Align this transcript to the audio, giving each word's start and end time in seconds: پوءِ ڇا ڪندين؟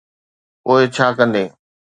پوءِ 0.63 0.83
ڇا 0.95 1.07
ڪندين؟ 1.17 1.47